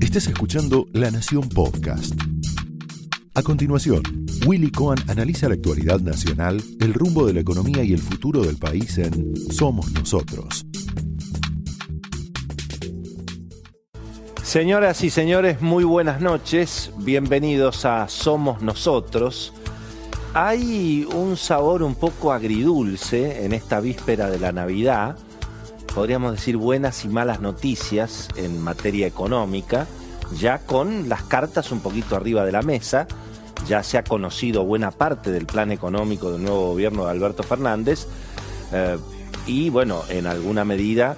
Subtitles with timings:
[0.00, 2.14] Estás escuchando La Nación Podcast.
[3.34, 4.02] A continuación,
[4.46, 8.56] Willy Cohen analiza la actualidad nacional, el rumbo de la economía y el futuro del
[8.56, 10.64] país en Somos Nosotros.
[14.42, 16.92] Señoras y señores, muy buenas noches.
[16.98, 19.52] Bienvenidos a Somos Nosotros.
[20.32, 25.18] Hay un sabor un poco agridulce en esta víspera de la Navidad.
[25.96, 29.86] Podríamos decir buenas y malas noticias en materia económica,
[30.38, 33.06] ya con las cartas un poquito arriba de la mesa.
[33.66, 38.06] Ya se ha conocido buena parte del plan económico del nuevo gobierno de Alberto Fernández.
[38.72, 38.98] Eh,
[39.46, 41.16] y bueno, en alguna medida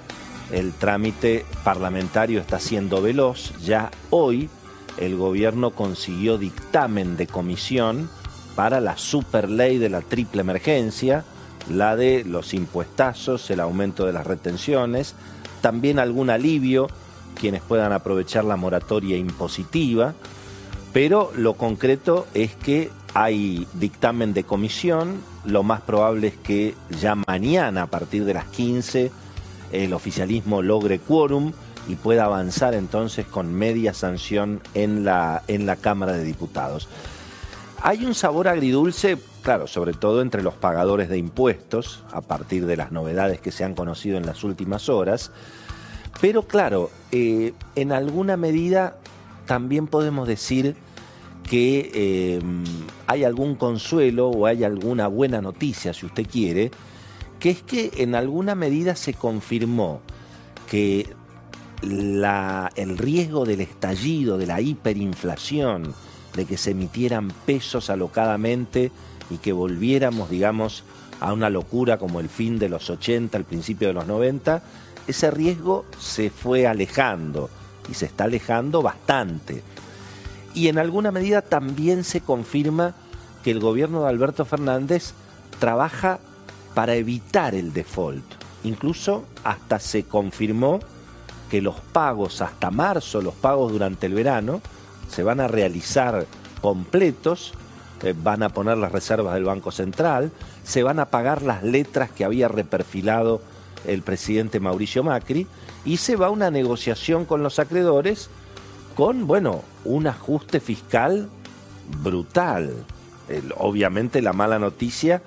[0.49, 3.51] el trámite parlamentario está siendo veloz.
[3.61, 4.49] Ya hoy
[4.95, 8.09] el gobierno consiguió dictamen de comisión
[8.55, 11.25] para la super ley de la triple emergencia,
[11.69, 15.15] la de los impuestazos, el aumento de las retenciones,
[15.61, 16.87] también algún alivio
[17.35, 20.13] quienes puedan aprovechar la moratoria impositiva,
[20.93, 27.15] pero lo concreto es que hay dictamen de comisión, lo más probable es que ya
[27.15, 29.11] mañana a partir de las 15
[29.71, 31.53] el oficialismo logre quórum
[31.87, 36.87] y pueda avanzar entonces con media sanción en la, en la Cámara de Diputados.
[37.81, 42.75] Hay un sabor agridulce, claro, sobre todo entre los pagadores de impuestos, a partir de
[42.75, 45.31] las novedades que se han conocido en las últimas horas,
[46.19, 48.97] pero claro, eh, en alguna medida
[49.45, 50.75] también podemos decir
[51.49, 52.41] que eh,
[53.07, 56.71] hay algún consuelo o hay alguna buena noticia, si usted quiere,
[57.39, 60.01] que es que en alguna medida se confirmó
[60.69, 61.07] que
[61.81, 65.93] el riesgo del estallido, de la hiperinflación,
[66.35, 68.91] de que se emitieran pesos alocadamente
[69.29, 70.83] y que volviéramos, digamos,
[71.19, 74.61] a una locura como el fin de los 80, el principio de los 90,
[75.07, 77.49] ese riesgo se fue alejando
[77.89, 79.63] y se está alejando bastante.
[80.53, 82.95] Y en alguna medida también se confirma
[83.43, 85.13] que el gobierno de Alberto Fernández
[85.59, 86.19] trabaja
[86.73, 88.23] para evitar el default.
[88.63, 90.79] Incluso hasta se confirmó
[91.49, 94.61] que los pagos hasta marzo, los pagos durante el verano,
[95.09, 96.25] se van a realizar
[96.61, 97.53] completos,
[98.03, 100.31] eh, van a poner las reservas del Banco Central,
[100.63, 103.41] se van a pagar las letras que había reperfilado
[103.85, 105.47] el presidente Mauricio Macri
[105.85, 108.29] y se va a una negociación con los acreedores
[108.95, 111.29] con, bueno, un ajuste fiscal
[112.03, 112.85] brutal.
[113.57, 115.21] obviamente la mala noticia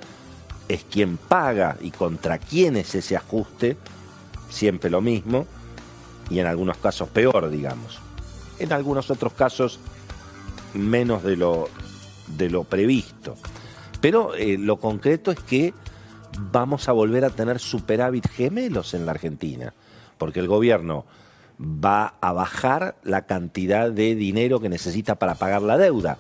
[0.68, 3.76] es quien paga y contra quién es ese ajuste,
[4.50, 5.46] siempre lo mismo,
[6.30, 8.00] y en algunos casos peor, digamos.
[8.58, 9.80] En algunos otros casos
[10.74, 11.68] menos de lo,
[12.36, 13.36] de lo previsto.
[14.00, 15.74] Pero eh, lo concreto es que
[16.38, 19.74] vamos a volver a tener superávit gemelos en la Argentina,
[20.18, 21.04] porque el gobierno
[21.60, 26.18] va a bajar la cantidad de dinero que necesita para pagar la deuda.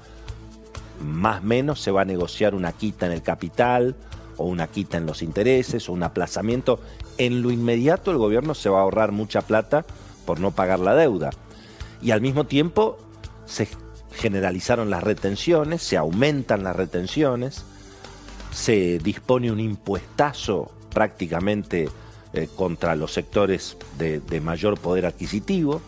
[1.00, 3.96] Más menos se va a negociar una quita en el capital,
[4.36, 6.80] o una quita en los intereses o un aplazamiento.
[7.18, 9.84] En lo inmediato el gobierno se va a ahorrar mucha plata
[10.26, 11.30] por no pagar la deuda.
[12.02, 12.98] Y al mismo tiempo
[13.46, 13.68] se
[14.12, 17.64] generalizaron las retenciones, se aumentan las retenciones,
[18.52, 21.88] se dispone un impuestazo prácticamente
[22.32, 25.80] eh, contra los sectores de, mayor poder adquisitivo,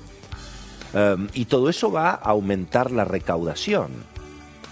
[0.95, 3.91] um, y todo eso va a aumentar la recaudación.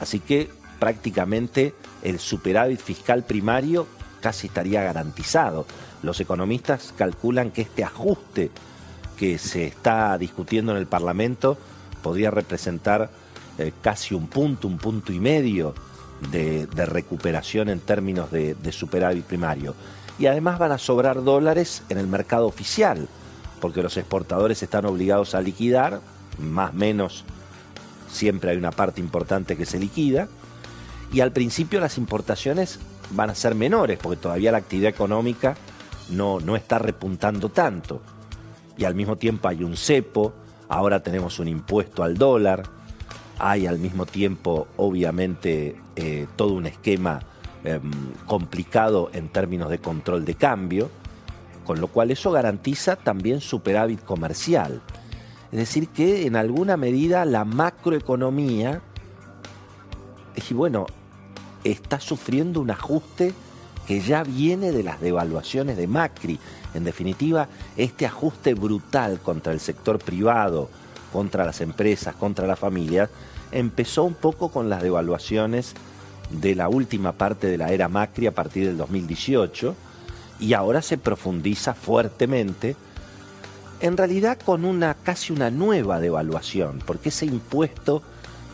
[0.00, 0.48] Así que
[0.78, 3.86] prácticamente el superávit fiscal primario
[4.20, 5.66] casi estaría garantizado.
[6.02, 8.50] Los economistas calculan que este ajuste
[9.16, 11.58] que se está discutiendo en el Parlamento
[12.02, 13.10] podría representar
[13.58, 15.74] eh, casi un punto, un punto y medio
[16.30, 19.74] de, recuperación en términos de, superávit primario.
[20.18, 23.08] Y además van a sobrar dólares en el mercado oficial,
[23.60, 26.00] porque los exportadores están obligados a liquidar,
[26.38, 27.24] más o menos
[28.10, 30.28] siempre hay una parte importante que se liquida,
[31.12, 32.78] y al principio las importaciones
[33.10, 35.56] van a ser menores, porque todavía la actividad económica
[36.10, 38.00] no, no está repuntando tanto.
[38.82, 40.32] Y al mismo tiempo hay un cepo,
[40.68, 42.64] ahora tenemos un impuesto al dólar,
[43.38, 47.20] hay al mismo tiempo obviamente eh, todo un esquema
[47.62, 47.92] em,
[48.26, 50.90] complicado en términos de control de cambio,
[51.64, 54.82] con lo cual eso garantiza también superávit comercial.
[55.52, 58.82] Es decir, que en alguna medida la macroeconomía,
[60.34, 60.86] y bueno,
[61.62, 63.32] está sufriendo un ajuste
[63.86, 66.38] que ya viene de las devaluaciones de Macri.
[66.74, 70.68] En definitiva, este ajuste brutal contra el sector privado,
[71.12, 73.10] contra las empresas, contra las familias,
[73.50, 75.74] empezó un poco con las devaluaciones
[76.30, 79.74] de la última parte de la era Macri a partir del 2018
[80.40, 82.74] y ahora se profundiza fuertemente
[83.80, 88.02] en realidad con una casi una nueva devaluación, porque ese impuesto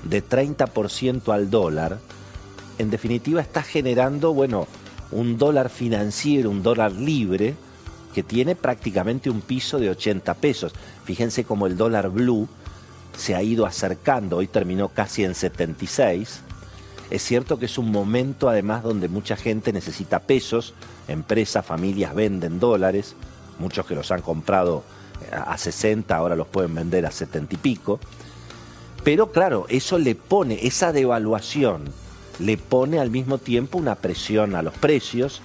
[0.04, 1.98] de 30% al dólar,
[2.78, 4.66] en definitiva está generando, bueno,
[5.10, 7.54] un dólar financiero, un dólar libre,
[8.14, 10.72] que tiene prácticamente un piso de 80 pesos.
[11.04, 12.48] Fíjense cómo el dólar blue
[13.16, 16.40] se ha ido acercando, hoy terminó casi en 76.
[17.10, 20.74] Es cierto que es un momento además donde mucha gente necesita pesos,
[21.08, 23.14] empresas, familias venden dólares,
[23.58, 24.84] muchos que los han comprado
[25.32, 27.98] a 60, ahora los pueden vender a 70 y pico.
[29.04, 31.84] Pero claro, eso le pone, esa devaluación
[32.38, 35.42] le pone al mismo tiempo una presión a los precios,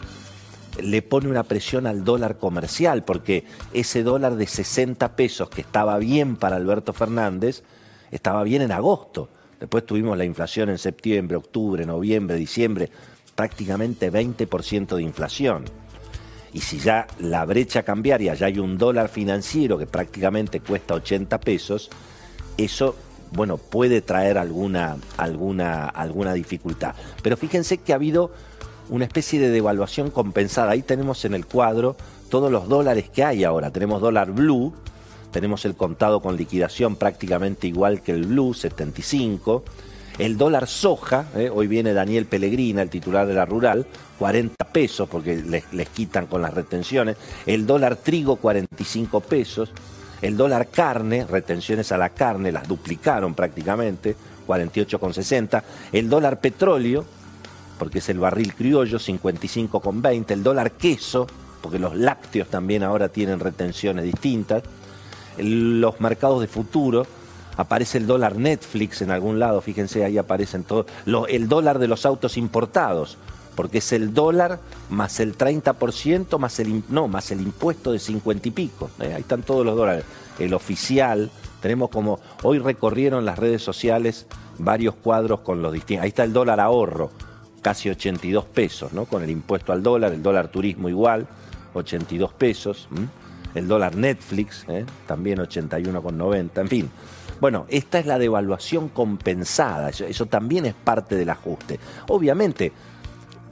[0.81, 5.97] le pone una presión al dólar comercial, porque ese dólar de 60 pesos que estaba
[5.97, 7.63] bien para Alberto Fernández,
[8.11, 9.29] estaba bien en agosto.
[9.59, 12.89] Después tuvimos la inflación en septiembre, octubre, noviembre, diciembre,
[13.35, 15.65] prácticamente 20% de inflación.
[16.53, 21.39] Y si ya la brecha cambiaria, ya hay un dólar financiero que prácticamente cuesta 80
[21.39, 21.89] pesos,
[22.57, 22.95] eso,
[23.33, 26.95] bueno, puede traer alguna, alguna, alguna dificultad.
[27.21, 28.31] Pero fíjense que ha habido
[28.89, 30.71] una especie de devaluación compensada.
[30.71, 31.95] Ahí tenemos en el cuadro
[32.29, 33.71] todos los dólares que hay ahora.
[33.71, 34.73] Tenemos dólar blue,
[35.31, 39.63] tenemos el contado con liquidación prácticamente igual que el blue, 75.
[40.19, 43.87] El dólar soja, eh, hoy viene Daniel Pellegrina, el titular de la rural,
[44.19, 47.17] 40 pesos porque les, les, quitan con las retenciones.
[47.47, 49.71] El dólar trigo, 45 pesos.
[50.23, 54.15] El dólar carne, retenciones a la carne, las duplicaron prácticamente,
[54.47, 55.61] 48,60.
[55.91, 57.03] El dólar petróleo,
[57.77, 60.31] porque es el barril criollo, 55,20.
[60.31, 61.27] El dólar queso,
[61.61, 64.63] porque los lácteos también ahora tienen retenciones distintas.
[65.37, 67.05] Los mercados de futuro,
[67.57, 70.85] aparece el dólar Netflix en algún lado, fíjense, ahí aparecen todos,
[71.27, 73.17] el dólar de los autos importados,
[73.55, 74.59] porque es el dólar
[74.89, 79.21] más el 30%, más el, no, más el impuesto de 50 y pico, eh, ahí
[79.21, 80.05] están todos los dólares,
[80.39, 81.29] el oficial,
[81.61, 84.27] tenemos como, hoy recorrieron las redes sociales
[84.57, 87.11] varios cuadros con los distintos, ahí está el dólar ahorro,
[87.61, 89.05] casi 82 pesos, ¿no?
[89.05, 91.27] Con el impuesto al dólar, el dólar turismo igual,
[91.73, 92.87] 82 pesos,
[93.55, 94.85] el dólar Netflix, ¿eh?
[95.07, 96.91] también 81,90, en fin.
[97.39, 101.79] Bueno, esta es la devaluación compensada, eso, también es parte del ajuste.
[102.07, 102.71] Obviamente,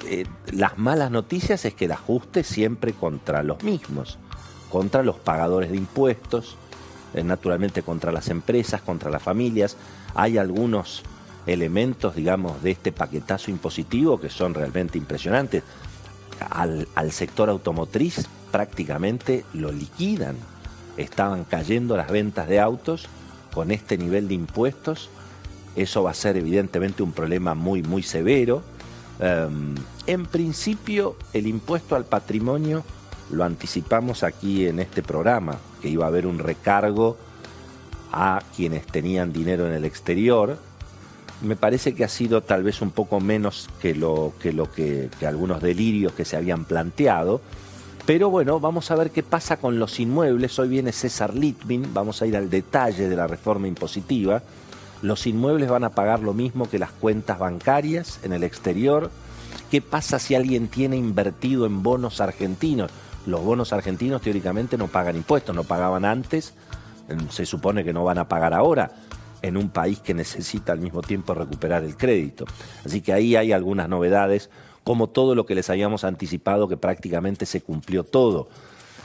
[0.05, 4.17] eh, las malas noticias es que el ajuste siempre contra los mismos,
[4.69, 6.57] contra los pagadores de impuestos,
[7.13, 9.77] eh, naturalmente contra las empresas, contra las familias.
[10.15, 11.03] Hay algunos
[11.45, 15.63] elementos, digamos, de este paquetazo impositivo que son realmente impresionantes.
[16.49, 20.35] Al, al sector automotriz prácticamente lo liquidan.
[20.97, 23.07] Estaban cayendo las ventas de autos
[23.53, 25.09] con este nivel de impuestos,
[25.75, 28.61] eso va a ser evidentemente un problema muy, muy severo.
[29.21, 29.75] Um,
[30.07, 32.83] en principio, el impuesto al patrimonio
[33.29, 37.17] lo anticipamos aquí en este programa, que iba a haber un recargo
[38.11, 40.57] a quienes tenían dinero en el exterior.
[41.41, 45.09] Me parece que ha sido tal vez un poco menos que lo que, lo que,
[45.19, 47.41] que algunos delirios que se habían planteado.
[48.05, 50.57] Pero bueno, vamos a ver qué pasa con los inmuebles.
[50.57, 54.41] Hoy viene César Litmin, vamos a ir al detalle de la reforma impositiva.
[55.01, 59.09] Los inmuebles van a pagar lo mismo que las cuentas bancarias en el exterior.
[59.69, 62.91] ¿Qué pasa si alguien tiene invertido en bonos argentinos?
[63.25, 66.53] Los bonos argentinos teóricamente no pagan impuestos, no pagaban antes,
[67.29, 68.91] se supone que no van a pagar ahora
[69.41, 72.45] en un país que necesita al mismo tiempo recuperar el crédito.
[72.85, 74.49] Así que ahí hay algunas novedades
[74.83, 78.49] como todo lo que les habíamos anticipado, que prácticamente se cumplió todo.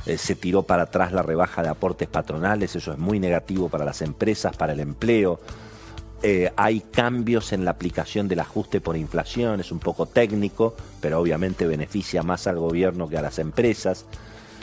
[0.07, 3.85] Eh, se tiró para atrás la rebaja de aportes patronales, eso es muy negativo para
[3.85, 5.41] las empresas, para el empleo.
[6.23, 11.21] Eh, hay cambios en la aplicación del ajuste por inflación, es un poco técnico, pero
[11.21, 14.07] obviamente beneficia más al gobierno que a las empresas.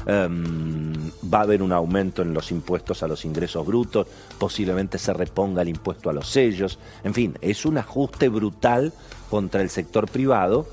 [0.06, 0.92] Um,
[1.34, 4.06] va a haber un aumento en los impuestos a los ingresos brutos,
[4.38, 8.92] posiblemente se reponga el impuesto a los sellos, en fin, es un ajuste brutal
[9.30, 10.68] contra el sector privado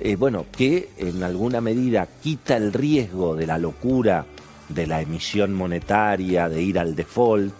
[0.00, 4.26] eh, bueno, que en alguna medida quita el riesgo de la locura
[4.68, 7.54] de la emisión monetaria, de ir al default,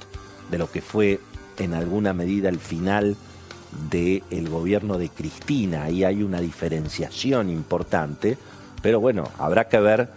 [0.51, 1.19] de lo que fue
[1.59, 3.17] en alguna medida el final
[3.91, 5.85] del gobierno de Cristina.
[5.85, 8.39] Ahí hay una diferenciación importante,
[8.83, 10.09] pero bueno, habrá que ver,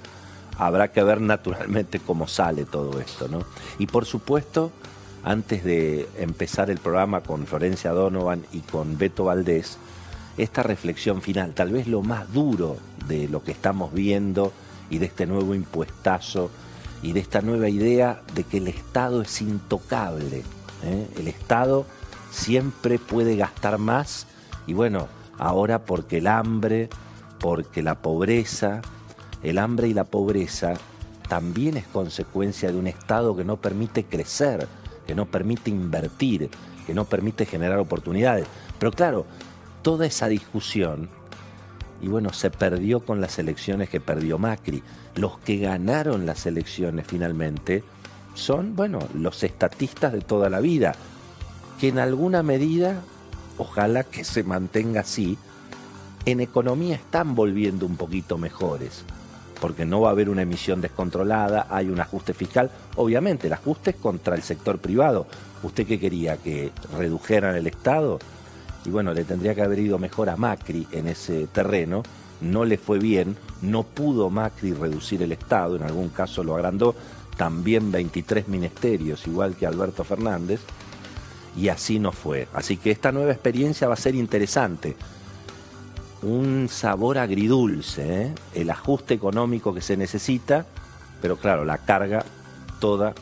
[0.58, 3.44] habrá que ver naturalmente cómo sale todo esto, ¿no?
[3.80, 4.72] Y por supuesto,
[5.24, 9.78] antes de empezar el programa con Florencia Donovan y con Beto Valdés,
[10.38, 14.54] esta reflexión final, tal vez lo más duro de lo que estamos viendo
[14.90, 16.50] y de este nuevo impuestazo
[17.04, 20.44] y de esta nueva idea de que el Estado es intocable.
[20.84, 21.08] ¿Eh?
[21.18, 21.86] El Estado
[22.32, 24.28] siempre puede gastar más
[24.68, 25.08] y bueno,
[25.38, 26.90] ahora porque el hambre,
[27.40, 28.82] porque la pobreza,
[29.44, 30.74] el hambre y la pobreza
[31.28, 34.68] también es consecuencia de un Estado que no permite crecer,
[35.08, 36.50] que no permite invertir,
[36.86, 38.48] que no permite generar oportunidades.
[38.80, 39.26] Pero claro,
[39.82, 41.10] toda esa discusión,
[42.02, 44.84] y bueno, se perdió con las elecciones que perdió Macri.
[45.16, 47.84] Los que ganaron las elecciones finalmente
[48.34, 50.96] son, bueno, los estatistas de toda la vida,
[51.80, 53.02] que en alguna medida,
[53.58, 55.38] ojalá que se mantenga así,
[56.26, 59.04] en economía están volviendo un poquito mejores,
[59.60, 63.92] porque no va a haber una emisión descontrolada, hay un ajuste fiscal, obviamente el ajuste
[63.92, 65.28] es contra el sector privado.
[65.64, 66.38] ¿Usted qué quería?
[66.38, 68.20] ¿Que redujeran el Estado?
[68.86, 72.02] Y bueno, le tendría que haber ido mejor a Macri en ese terreno,
[72.42, 76.96] no le fue bien, no pudo Macri reducir el Estado, en algún caso lo agrandó,
[77.38, 80.62] también 23 ministerios, igual que Alberto Fernández,
[81.56, 82.48] y así no fue.
[82.54, 84.96] Así que esta nueva experiencia va a ser interesante.
[86.22, 88.36] Un sabor agridulce, ¿eh?
[88.54, 90.66] el ajuste económico que se necesita,
[91.22, 92.24] pero claro, la carga
[92.80, 93.14] toda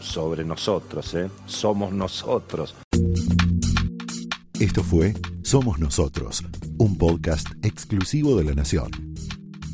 [0.00, 1.30] sobre nosotros, ¿eh?
[1.46, 2.74] somos nosotros.
[4.58, 6.44] Esto fue Somos Nosotros,
[6.76, 9.09] un podcast exclusivo de La Nación.